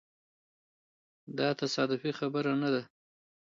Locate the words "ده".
2.73-2.81